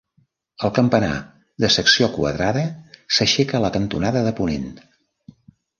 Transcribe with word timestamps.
El 0.67 0.71
campanar, 0.77 1.11
de 1.65 1.69
secció 1.75 2.09
quadrada 2.17 2.65
s'aixeca 3.19 3.61
a 3.61 3.65
la 3.69 3.73
cantonada 3.79 4.29
de 4.31 4.37
ponent. 4.43 4.71